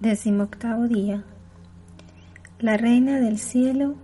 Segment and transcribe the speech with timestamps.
[0.00, 1.24] Decimoctavo día.
[2.58, 3.94] La Reina del Cielo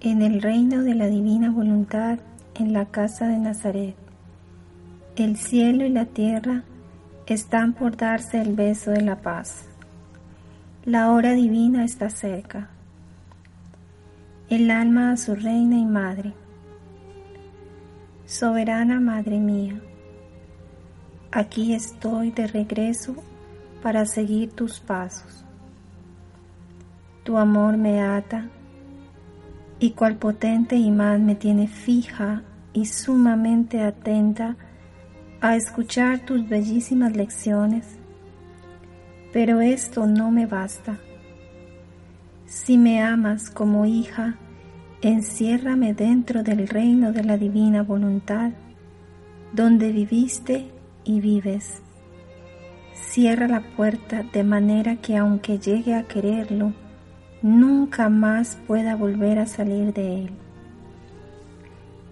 [0.00, 2.20] en el reino de la divina voluntad
[2.54, 3.96] en la casa de Nazaret.
[5.16, 6.62] El cielo y la tierra
[7.26, 9.64] están por darse el beso de la paz.
[10.84, 12.68] La hora divina está cerca.
[14.48, 16.32] El alma a su reina y madre.
[18.24, 19.80] Soberana Madre mía,
[21.32, 23.16] aquí estoy de regreso
[23.84, 25.44] para seguir tus pasos.
[27.22, 28.48] Tu amor me ata
[29.78, 34.56] y cual potente imán me tiene fija y sumamente atenta
[35.42, 37.98] a escuchar tus bellísimas lecciones.
[39.34, 40.98] Pero esto no me basta.
[42.46, 44.38] Si me amas como hija,
[45.02, 48.52] enciérrame dentro del reino de la divina voluntad,
[49.52, 50.70] donde viviste
[51.04, 51.83] y vives.
[53.14, 56.72] Cierra la puerta de manera que aunque llegue a quererlo,
[57.42, 60.30] nunca más pueda volver a salir de él.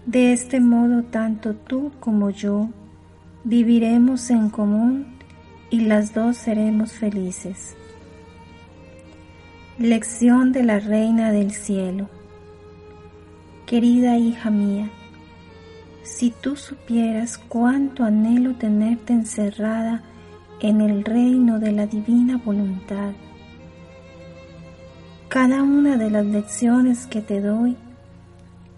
[0.05, 2.69] De este modo, tanto tú como yo
[3.43, 5.17] viviremos en común
[5.69, 7.75] y las dos seremos felices.
[9.77, 12.07] Lección de la Reina del Cielo.
[13.65, 14.89] Querida hija mía,
[16.03, 20.01] si tú supieras cuánto anhelo tenerte encerrada
[20.63, 23.11] en el reino de la divina voluntad.
[25.27, 27.75] Cada una de las lecciones que te doy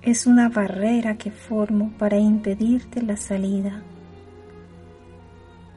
[0.01, 3.83] es una barrera que formo para impedirte la salida.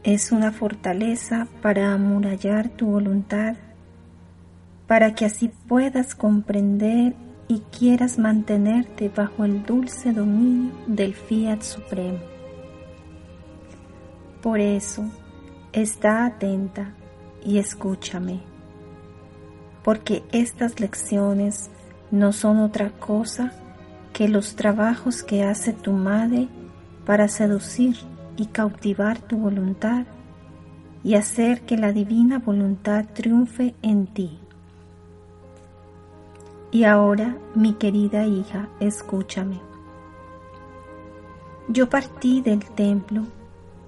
[0.03, 3.57] Es una fortaleza para amurallar tu voluntad,
[4.87, 7.15] para que así puedas comprender
[7.49, 12.19] y quieras mantenerte bajo el dulce dominio del Fiat Supremo.
[14.41, 15.05] Por eso,
[15.79, 16.91] Está atenta
[17.45, 18.41] y escúchame,
[19.85, 21.71] porque estas lecciones
[22.11, 23.53] no son otra cosa
[24.13, 26.49] que los trabajos que hace tu madre
[27.07, 27.97] para seducir
[28.37, 30.05] y cautivar tu voluntad
[31.05, 34.37] y hacer que la divina voluntad triunfe en ti.
[36.73, 39.61] Y ahora, mi querida hija, escúchame.
[41.69, 43.38] Yo partí del templo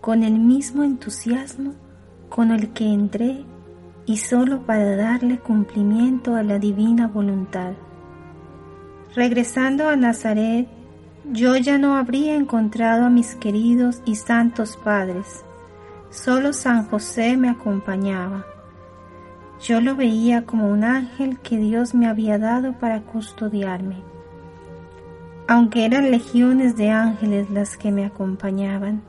[0.01, 1.75] con el mismo entusiasmo
[2.31, 3.45] con el que entré
[4.07, 7.73] y solo para darle cumplimiento a la divina voluntad.
[9.15, 10.69] Regresando a Nazaret,
[11.31, 15.45] yo ya no habría encontrado a mis queridos y santos padres,
[16.09, 18.47] solo San José me acompañaba.
[19.61, 23.97] Yo lo veía como un ángel que Dios me había dado para custodiarme.
[25.47, 29.03] Aunque eran legiones de ángeles las que me acompañaban,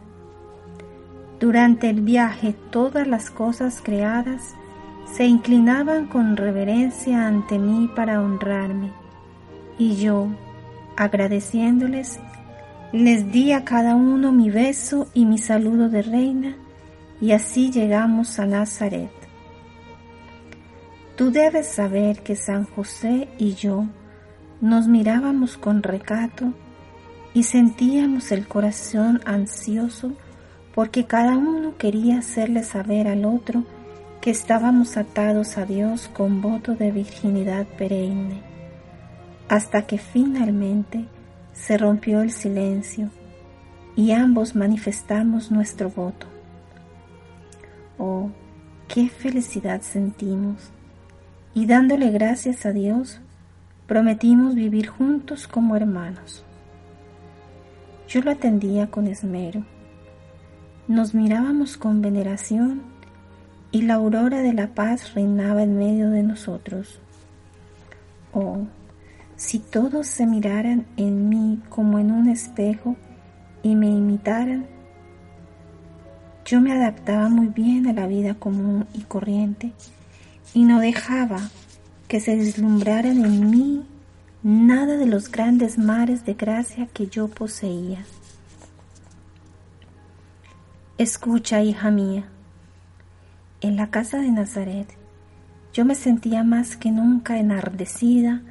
[1.42, 4.54] durante el viaje todas las cosas creadas
[5.12, 8.92] se inclinaban con reverencia ante mí para honrarme,
[9.78, 10.28] y yo,
[10.96, 12.20] agradeciéndoles,
[12.94, 16.56] les di a cada uno mi beso y mi saludo de reina,
[17.20, 19.12] y así llegamos a Nazaret.
[21.18, 23.86] Tú debes saber que San José y yo
[24.62, 26.54] nos mirábamos con recato
[27.34, 30.14] y sentíamos el corazón ansioso
[30.74, 33.64] porque cada uno quería hacerle saber al otro
[34.22, 38.42] que estábamos atados a Dios con voto de virginidad perenne,
[39.50, 41.06] hasta que finalmente
[41.54, 43.10] se rompió el silencio
[43.96, 46.28] y ambos manifestamos nuestro voto.
[47.98, 48.30] Oh,
[48.88, 50.70] qué felicidad sentimos,
[51.54, 53.20] y dándole gracias a Dios,
[53.88, 56.46] prometimos vivir juntos como hermanos.
[58.08, 59.66] Yo lo atendía con esmero
[60.92, 62.82] nos mirábamos con veneración
[63.72, 67.00] y la aurora de la paz reinaba en medio de nosotros.
[68.34, 68.68] Oh,
[69.36, 72.96] si todos se miraran en mí como en un espejo
[73.64, 74.66] y me imitaran,
[76.46, 79.72] yo me adaptaba muy bien a la vida común y corriente
[80.54, 81.40] y no dejaba
[82.08, 83.86] que se deslumbraran en mí
[84.44, 88.04] nada de los grandes mares de gracia que yo poseía.
[90.98, 92.26] Escucha, hija mía,
[93.62, 94.88] en la casa de Nazaret
[95.74, 98.42] yo me sentía más que nunca enardecida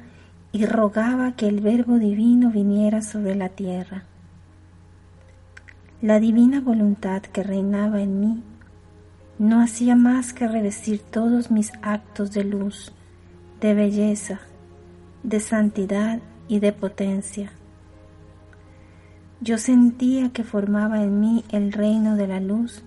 [0.51, 4.03] y rogaba que el Verbo Divino viniera sobre la tierra.
[6.01, 8.43] La divina voluntad que reinaba en mí
[9.37, 12.91] no hacía más que revestir todos mis actos de luz,
[13.61, 14.39] de belleza,
[15.23, 17.51] de santidad y de potencia.
[19.43, 22.83] Yo sentía que formaba en mí el reino de la luz,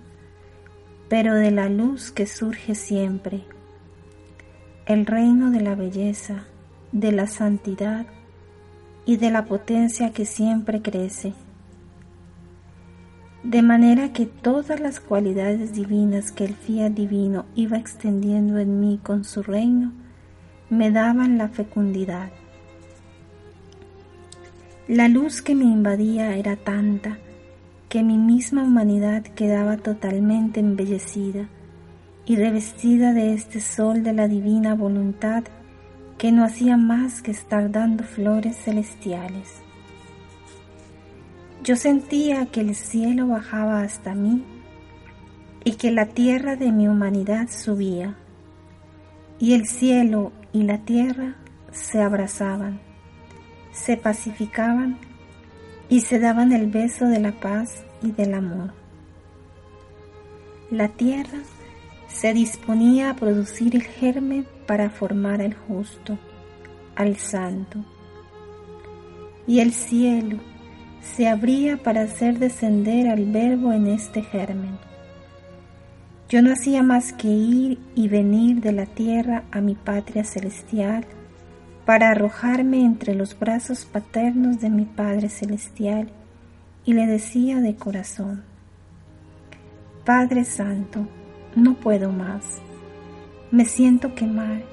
[1.09, 3.43] pero de la luz que surge siempre,
[4.85, 6.45] el reino de la belleza,
[6.93, 8.05] de la santidad
[9.05, 11.33] y de la potencia que siempre crece.
[13.43, 18.97] De manera que todas las cualidades divinas que el fiat divino iba extendiendo en mí
[19.03, 19.91] con su reino,
[20.69, 22.31] me daban la fecundidad.
[24.87, 27.17] La luz que me invadía era tanta
[27.89, 31.49] que mi misma humanidad quedaba totalmente embellecida
[32.27, 35.43] y revestida de este sol de la divina voluntad
[36.19, 39.55] que no hacía más que estar dando flores celestiales.
[41.63, 44.43] Yo sentía que el cielo bajaba hasta mí
[45.63, 48.17] y que la tierra de mi humanidad subía,
[49.39, 51.37] y el cielo y la tierra
[51.71, 52.84] se abrazaban,
[53.75, 54.97] se pacificaban
[55.89, 58.73] y se daban el beso de la paz y del amor.
[60.71, 61.39] La tierra
[62.07, 66.17] se disponía a producir el germen para formar al justo,
[66.95, 67.79] al santo.
[69.45, 70.39] Y el cielo
[71.01, 74.79] se abría para hacer descender al verbo en este germen.
[76.29, 81.05] Yo no hacía más que ir y venir de la tierra a mi patria celestial
[81.85, 86.09] para arrojarme entre los brazos paternos de mi Padre celestial
[86.83, 88.43] y le decía de corazón,
[90.03, 91.07] Padre Santo,
[91.55, 92.59] no puedo más.
[93.51, 94.63] Me siento quemar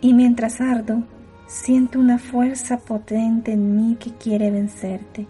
[0.00, 1.02] y mientras ardo,
[1.46, 5.26] siento una fuerza potente en mí que quiere vencerte.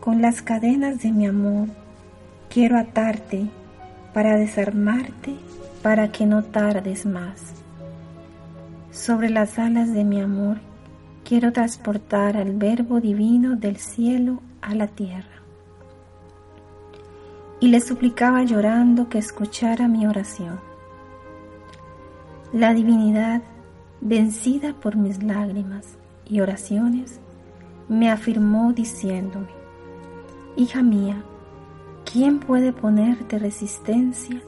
[0.00, 1.68] Con las cadenas de mi amor,
[2.48, 3.46] quiero atarte
[4.12, 5.34] para desarmarte
[5.82, 7.63] para que no tardes más.
[8.94, 10.58] Sobre las alas de mi amor,
[11.24, 15.42] quiero transportar al Verbo Divino del cielo a la tierra
[17.58, 20.60] y le suplicaba llorando que escuchara mi oración.
[22.52, 23.42] La divinidad,
[24.00, 27.18] vencida por mis lágrimas y oraciones,
[27.88, 29.48] me afirmó diciéndome,
[30.54, 31.20] Hija mía,
[32.04, 34.40] ¿quién puede ponerte resistencia?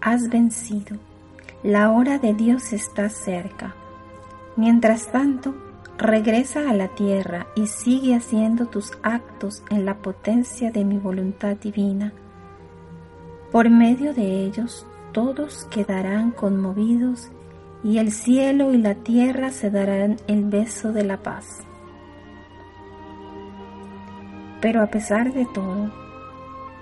[0.00, 0.98] Has vencido,
[1.62, 3.74] la hora de Dios está cerca.
[4.56, 5.54] Mientras tanto,
[5.98, 11.56] regresa a la tierra y sigue haciendo tus actos en la potencia de mi voluntad
[11.56, 12.12] divina
[13.52, 17.30] por medio de ellos todos quedarán conmovidos
[17.84, 21.58] y el cielo y la tierra se darán el beso de la paz.
[24.62, 25.92] Pero a pesar de todo,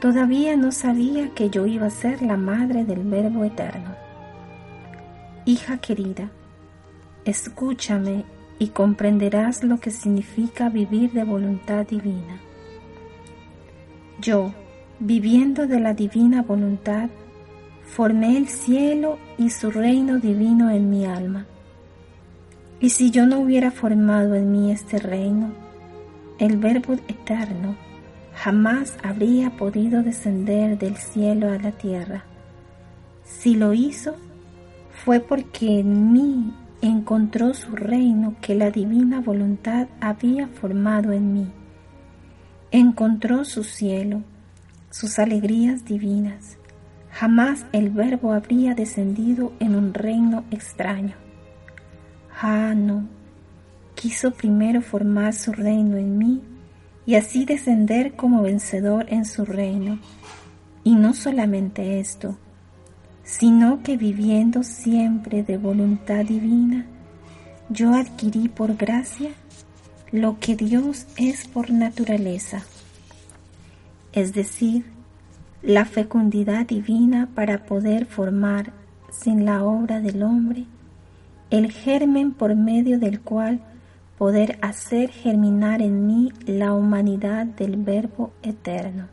[0.00, 3.96] todavía no sabía que yo iba a ser la madre del Verbo Eterno.
[5.50, 6.30] Hija querida,
[7.24, 8.24] escúchame
[8.60, 12.38] y comprenderás lo que significa vivir de voluntad divina.
[14.20, 14.54] Yo,
[15.00, 17.10] viviendo de la divina voluntad,
[17.82, 21.46] formé el cielo y su reino divino en mi alma.
[22.78, 25.50] Y si yo no hubiera formado en mí este reino,
[26.38, 27.74] el Verbo eterno
[28.36, 32.22] jamás habría podido descender del cielo a la tierra.
[33.24, 34.14] Si lo hizo,
[35.04, 36.52] fue porque en mí
[36.82, 41.52] encontró su reino que la divina voluntad había formado en mí.
[42.70, 44.22] Encontró su cielo
[44.90, 46.58] sus alegrías divinas.
[47.12, 51.14] Jamás el Verbo habría descendido en un reino extraño.
[52.40, 53.08] Ah, no.
[53.94, 56.42] Quiso primero formar su reino en mí
[57.06, 59.98] y así descender como vencedor en su reino.
[60.82, 62.36] Y no solamente esto,
[63.30, 66.86] sino que viviendo siempre de voluntad divina,
[67.68, 69.30] yo adquirí por gracia
[70.10, 72.62] lo que Dios es por naturaleza
[74.12, 74.84] es decir,
[75.62, 78.72] la fecundidad divina para poder formar,
[79.10, 80.66] sin la obra del hombre,
[81.50, 83.60] el germen por medio del cual
[84.18, 89.08] poder hacer germinar en mí la humanidad del Verbo eterno.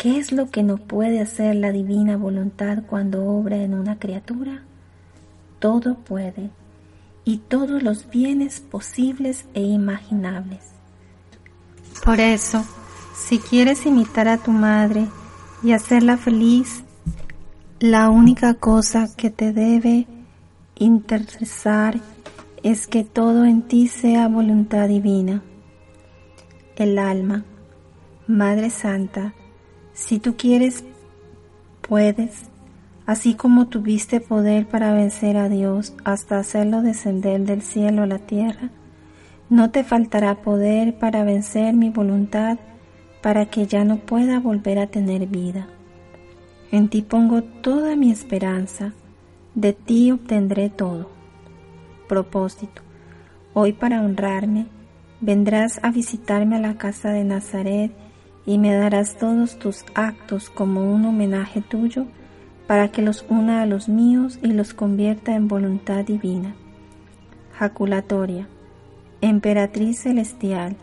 [0.00, 4.62] ¿Qué es lo que no puede hacer la divina voluntad cuando obra en una criatura?
[5.58, 6.48] Todo puede,
[7.26, 10.70] y todos los bienes posibles e imaginables.
[12.02, 12.64] Por eso,
[13.14, 15.06] si quieres imitar a tu madre
[15.62, 16.82] y hacerla feliz,
[17.78, 20.06] la única cosa que te debe
[20.76, 22.00] interesar
[22.62, 25.42] es que todo en ti sea voluntad divina.
[26.76, 27.44] El alma,
[28.26, 29.34] Madre Santa,
[30.00, 30.82] si tú quieres,
[31.82, 32.48] puedes,
[33.04, 38.18] así como tuviste poder para vencer a Dios hasta hacerlo descender del cielo a la
[38.18, 38.70] tierra,
[39.50, 42.58] no te faltará poder para vencer mi voluntad
[43.20, 45.68] para que ya no pueda volver a tener vida.
[46.72, 48.94] En ti pongo toda mi esperanza,
[49.54, 51.10] de ti obtendré todo.
[52.08, 52.80] Propósito.
[53.52, 54.66] Hoy para honrarme,
[55.20, 57.92] vendrás a visitarme a la casa de Nazaret
[58.46, 62.06] y me darás todos tus actos como un homenaje tuyo
[62.66, 66.54] para que los una a los míos y los convierta en voluntad divina.
[67.58, 68.48] Jaculatoria.
[69.20, 70.76] Emperatriz celestial,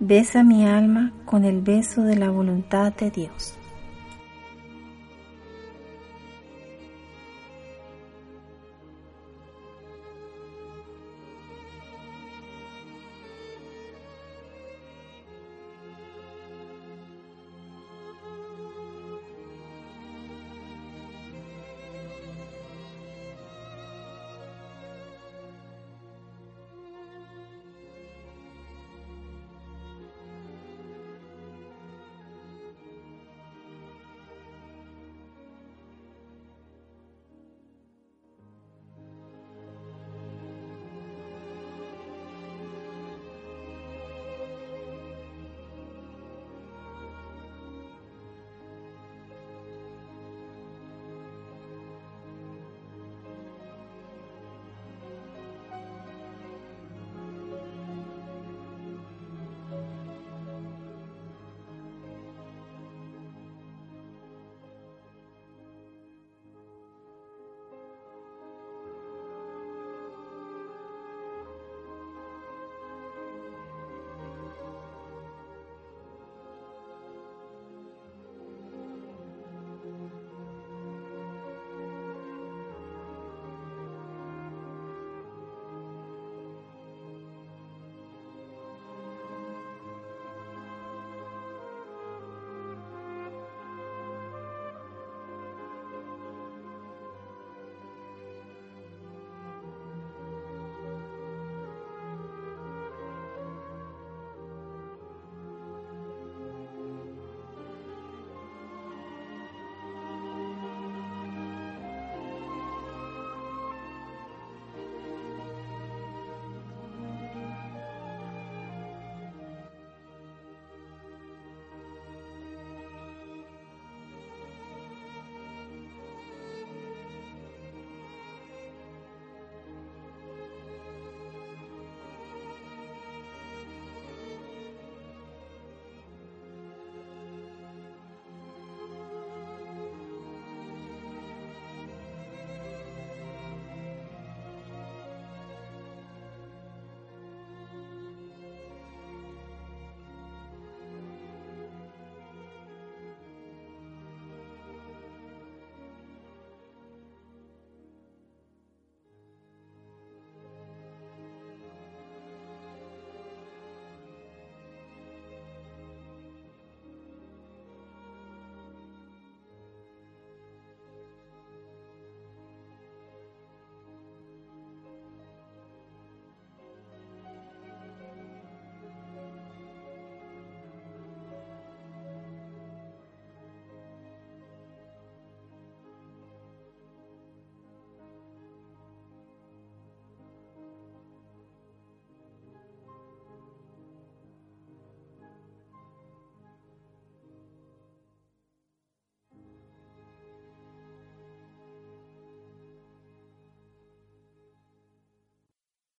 [0.00, 3.58] besa mi alma con el beso de la voluntad de Dios.